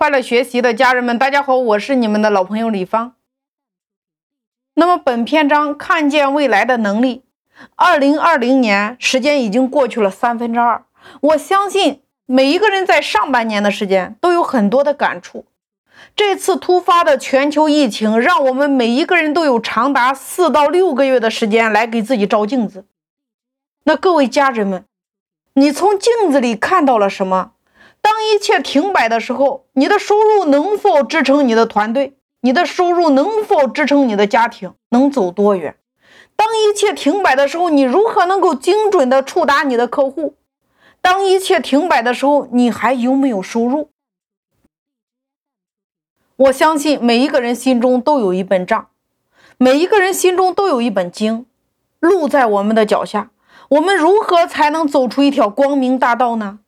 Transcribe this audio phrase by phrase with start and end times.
[0.00, 3.16] 快乐学习的家人们，大家好，我是你们的老朋友李芳。
[4.72, 7.22] 那么本篇章看见未来的能力，
[7.76, 10.86] 二零二零年时间已经过去了三分之二，
[11.20, 15.44] 我相信每一个人在上半年的时间都有很多的感触。
[16.16, 22.86] 这次突发的全球疫情，让我们每一个人都有长达四到六个月的时间来给自己照镜子。
[23.84, 24.86] 那各位家人们，
[25.52, 27.52] 你从镜子里看到了什么？
[28.00, 32.16] 当一切停摆的时候，你的收入能否支撑你的团队？
[32.40, 34.72] 你的收入能否支撑你的家庭？
[34.90, 35.76] 能走多远？
[36.36, 40.36] 当一切停摆的时候，你如何能够精准的触达你的客户？
[41.02, 43.90] 当一切停摆的时候，你还有没有收入？
[46.36, 48.88] 我相信每一个人心中都有一本账，
[49.58, 51.44] 每一个人心中都有一本经，
[51.98, 53.30] 路在我们的脚下，
[53.68, 56.59] 我们如何才能走出一条光明大道呢？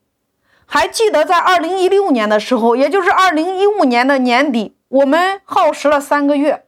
[0.74, 6.64] 还记得在二零一六年的时候，也就是二零一五年的年底，我们耗时了三个月，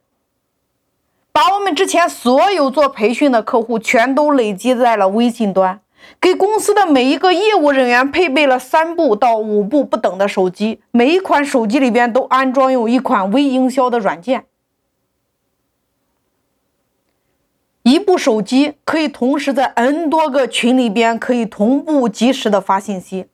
[1.31, 5.81] 把我们之前所有做培训的客户全都累积在了微信端，
[6.21, 14.45] 给公司的每一个业务人员配备了三部到五部不等的手机，每一款手机里边都安装有一款微营销的软件，
[17.81, 23.25] 一部手机可以同时在 N 多个群里边可以同步及时的发信息。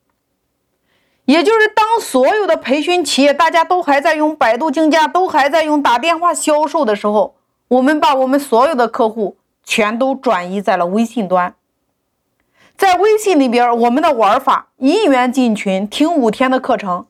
[1.31, 7.35] 也就是当所有的培训企业大家都还在用百度竞价，都还在用打电话销售的时候，
[7.69, 11.55] 我们把我们所有的客户全都转移在了微信端。
[12.75, 17.05] 在微信里边，我们的玩法一元进群听五天的课程，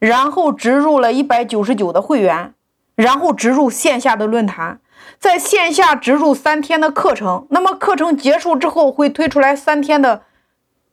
[0.00, 2.52] 然后植入了一百九十九的会员，
[2.96, 4.80] 然后植入线下的论坛，
[5.20, 7.46] 在线下植入三天的课程。
[7.50, 10.22] 那么课程结束之后会推出来三天的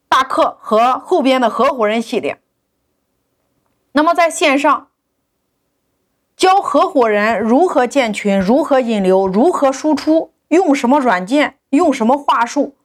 [0.07, 2.37] 大课和后边的合伙人系列。
[3.93, 4.89] 那么在线上
[6.35, 12.75] 教合伙人如何建群、如何引流、如何输出、用什么软件、用什么话术，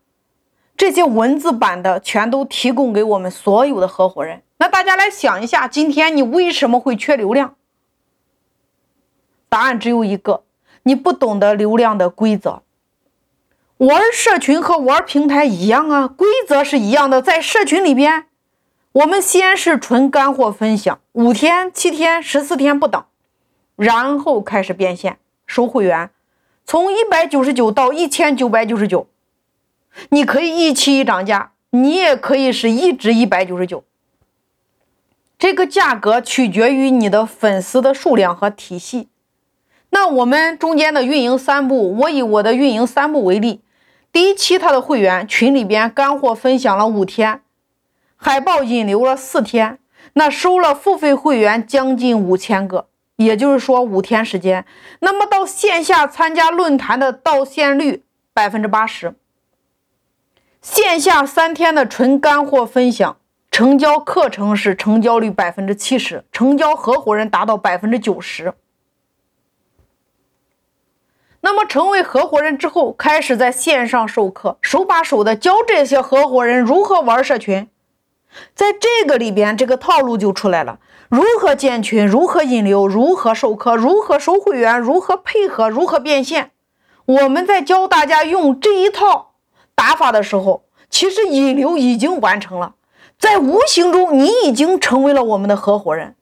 [0.76, 4.42] 这些文字版的全都提供给我们所有的合伙人。
[4.58, 7.54] 那大家来想一下，今天你为什么会缺流量？
[9.48, 10.44] 答案只有一个：
[10.82, 12.62] 你不懂得流量的规则。
[13.78, 18.27] 玩社群和玩平台一样啊，规则是一样的，在社群里边。
[18.92, 23.04] 我们先是纯干货分享，五天、七天、十四天不等，
[23.76, 26.10] 然后开始变现收会员，
[26.64, 29.06] 从一百九十九到一千九百九十九，
[30.08, 33.84] 你可以一期一涨价，你也可以是一直一百九十九。
[35.38, 39.08] 这个价格取决于你的粉丝的数量和体系。
[39.90, 43.60] 那我们中间的运营三步，我以我的运营三步为例，
[44.10, 47.42] 第一期他的会员群里边干货分享了五天。
[48.20, 49.78] 海报引流了四天，
[50.14, 54.66] 那收了付费会员将近五千个，也就是说五天时间。
[54.98, 58.02] 那么到线下参加论坛的到线率
[58.34, 59.14] 百分之八十，
[60.60, 63.16] 线下三天的纯干货分享，
[63.52, 68.52] 成交课程是成交率百分之七十，成交合伙人达到百分之九十。
[71.40, 77.70] 那么成为合伙人之后，开始在线上授课，手把手的教这些合伙人如何玩社群。
[78.54, 80.78] 在这个里边，这个套路就出来了：
[81.08, 86.52] 如何建群，如何引流，如何授课，如何收会员，如何配合，如何变现。
[87.06, 89.32] 我们在教大家用这一套
[89.74, 92.74] 打法的时候，其实引流已经完成了，
[93.18, 96.14] 在无形中你已经成为了我们的合伙人。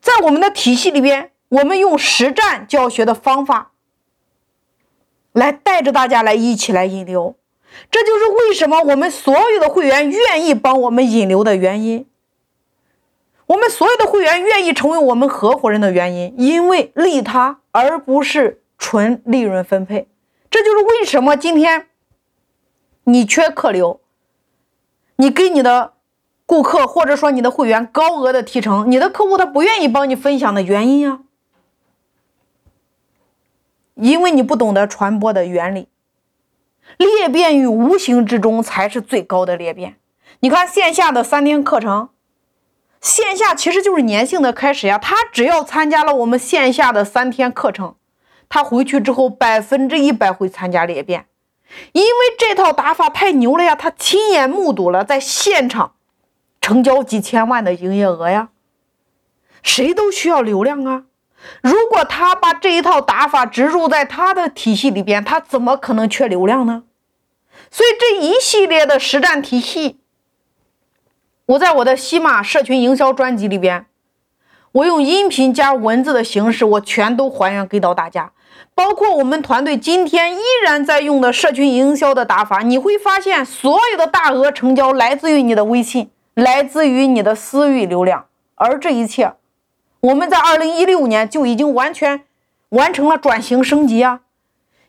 [0.00, 3.72] 在我们的体系里边，我们用实战教学的方法
[5.32, 7.36] 来带着大家来一起来引流。
[7.90, 12.06] 这就是为什么我们所有的会员愿意帮我们引流的原因。
[13.46, 20.08] 我们所有的会员愿意成为我们合伙人的原因，因为利他而不是纯利润分配。
[20.50, 21.88] 这就是为什么今天
[23.04, 24.00] 你缺客流，
[25.16, 25.92] 你给你的
[26.46, 31.20] 顾客或者说你的会员高额的提成，你的客户他不愿意帮你分享的原因啊，
[33.94, 35.88] 因为你不懂得传播的原理。
[36.98, 39.96] 裂变于无形之中才是最高的裂变。
[40.40, 42.10] 你看线下的三天课程，
[43.00, 44.98] 线下其实就是粘性的开始呀。
[44.98, 47.96] 他只要参加了我们线下的三天课程，
[48.48, 51.26] 他回去之后百分之一百会参加裂变，
[51.92, 53.74] 因为这套打法太牛了呀。
[53.74, 55.94] 他亲眼目睹了在现场
[56.60, 58.50] 成交几千万的营业额呀。
[59.62, 61.04] 谁都需要流量啊。
[61.62, 66.84] 如果他把这一套打法植入在他的体系里边，他怎么可能缺流量呢？
[67.70, 69.98] 所以这一系列的实战体系，
[71.46, 73.86] 我在我的西马社群营销专辑里边
[74.72, 78.32] 我用音频加文字的形式，我全都还原给到大家。
[78.74, 88.26] 包括我们团队今天依然在用的社群营销的打法，你会发现所有的大额成交来自于你的微信，来自于你的私域流量。
[88.56, 89.34] 而这一切，
[90.04, 92.24] 我们在二零一六年就已经完全
[92.70, 94.20] 完成了转型升级啊！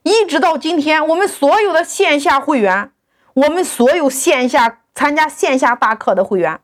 [0.03, 2.91] 一直到今天，我们所有的线下会员，
[3.33, 6.59] 我们所有线下参加线下大课的会员，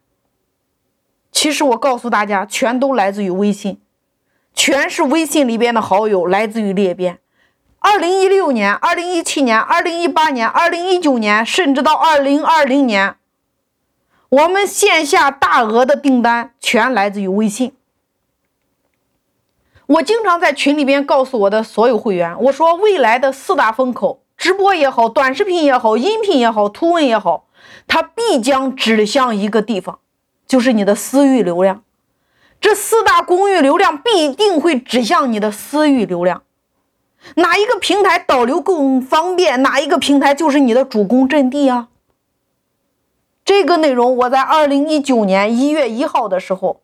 [1.31, 3.79] 其实我告诉大家，全都来自于微信。
[4.53, 7.19] 全是微信里边的好友，来自于裂变。
[7.79, 13.15] 二零一六年、二零一七年、二零一八年、二零一九年，甚至到二零二零年，
[14.27, 17.73] 我们线下大额的订单全来自于微信。
[19.91, 27.47] 我经常在群里边告诉我的所有会员，我说未来的四大风口，直播也好，短视频也好，音频也好，图文也好，
[27.87, 29.99] 它必将指向一个地方，
[30.47, 31.83] 就是你的私域流量。
[32.61, 36.43] 这四大公域流量必定会指向你的私域流量，
[37.35, 41.89] 哪一个平台导流更方便，哪一个平台就是你的主攻阵地啊。
[43.43, 46.79] 这个内容我在二零一九年一月一号的时候，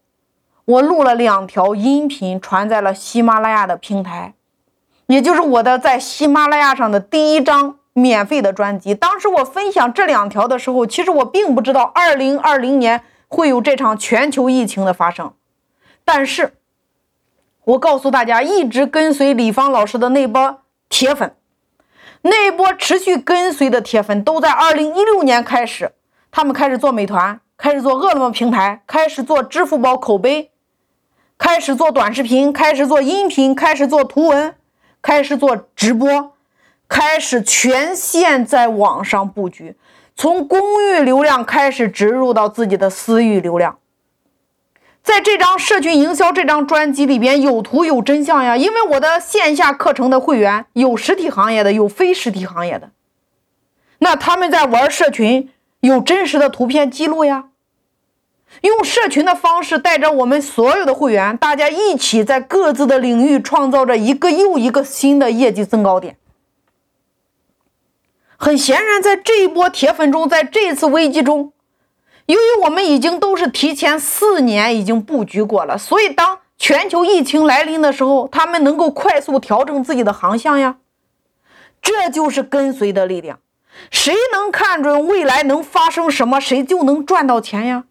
[0.68, 4.34] 我录了两条音频，传在了喜马拉雅的平台，
[5.06, 8.94] 也就是我的在喜马拉雅上的第一张免费的专辑。
[8.94, 15.32] 当时我分享这两条的时候，其实我并不知道二零二零年会有这场全球疫情的发生。
[16.04, 16.58] 但是，
[17.64, 20.60] 我告诉大家，一直跟随李芳老师的那波
[20.90, 21.34] 铁粉，
[22.24, 25.94] 那波持续跟随的铁粉，都在二零一六年开始，
[26.30, 30.52] 他们开始做美团，开始做饿了么平台，开始做支付宝口碑，
[31.38, 34.56] 开始做短视频，开始做音频，开始做图文，
[35.02, 36.34] 开始做直播，
[36.88, 39.76] 开始全线在网上布局，
[40.16, 43.78] 从公域流量开始植入到自己的私域流量。
[45.04, 52.92] 在这张社群营销这张专辑里边有图有真相呀，因为我的线下课程的会员有实体行业的，有非实体行业的，
[54.00, 55.50] 那他们在玩社群
[55.80, 57.46] 有真实的图片记录呀，
[58.62, 66.18] 用社群的方式带着我们所有的会员，大家一起在各自的领域创造着一个又一个新的业绩增高点。
[68.36, 71.54] 很显然，在这一波铁粉中，在这次危机中。
[72.26, 80.78] 由于我们已经都是提前四年已经布局过了，所以当全球疫情来临的时候，他们能够快速调整自己的航向呀。
[81.82, 83.40] 这就是跟随的力量。
[83.92, 87.86] 谁能看准未来能发生什么，谁就能赚到钱呀。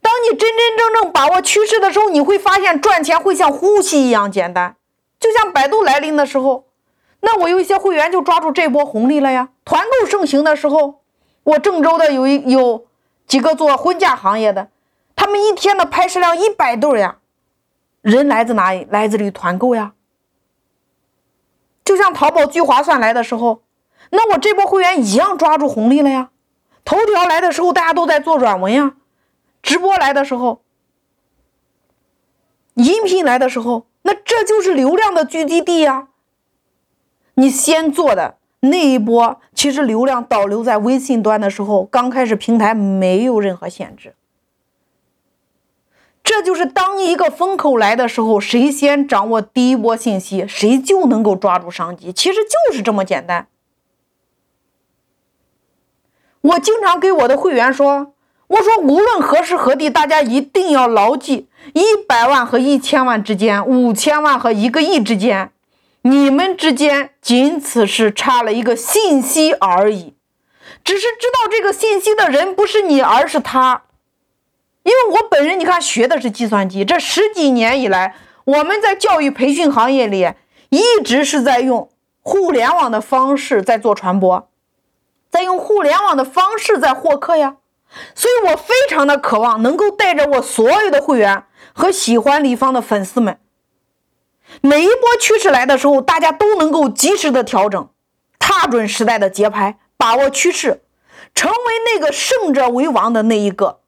[0.00, 4.76] 当你真真正正把握趋势的时候，你会发现赚钱会像呼吸一样简单。
[5.20, 6.66] 就像百度来临的时候，
[7.20, 9.48] 那我有一些会员就抓住这波红利了呀。
[9.64, 11.00] 团购盛行的时候。
[11.44, 12.84] 我郑州的有一有
[13.26, 14.68] 几个做婚嫁行业的，
[15.16, 17.16] 他们一天的拍摄量一百对呀，
[18.02, 18.86] 人来自哪里？
[18.90, 19.92] 来自于团购呀。
[21.86, 23.62] 就像淘宝聚划算来的时候，
[24.10, 26.28] 那我这波会员一样抓住红利了呀。
[26.84, 28.90] 头条来的时候，大家都在做软文呀；
[29.68, 30.62] 直播来的时候，
[32.72, 36.08] 音频来的时候，那这就是流量的聚集地呀。
[37.34, 38.38] 你先做的。
[38.60, 44.14] 那一波其实流量导流在微信端的时候，刚开始平台没有任何限制。
[46.24, 52.10] 这就是当一个风口来的时候，谁先掌握第一波信息，谁就能够抓住商机。
[52.10, 53.48] 其实就是这么简单。
[56.40, 58.14] 我经常给我的会员说
[58.48, 65.52] ：“我说无论何时何地，大家一定要牢记，一百万和一千万之间，五千万和一个亿之间。”
[66.02, 70.14] 你们之间仅此是差了一个信息而已，
[70.82, 73.82] 只是知道这个信息的人不是你，而是他。
[74.84, 78.14] 因为我本人，你看学的是计算机，这十几年以来，
[78.44, 80.32] 我们在教育培训行业里
[80.70, 81.90] 一直是在用
[82.22, 84.48] 互联网的方式在做传播，
[85.28, 87.56] 在用互联网的方式在获客呀。
[88.14, 93.38] 所以我非常的渴望能够带着我所有的会员和喜欢李芳的粉丝们。
[94.60, 97.88] 每一波趋势来的时候，大家都能够及时的调整，
[98.38, 100.82] 踏准时代的节拍，把握趋势，
[101.34, 101.56] 成为
[101.94, 103.80] 那个胜者为王的那一个。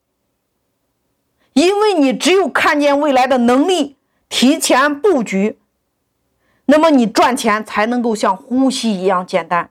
[1.52, 3.97] 因为你只有看见未来的能力，
[4.28, 5.59] 提前布局，
[6.66, 9.71] 那么你赚钱才能够像呼吸一样简单。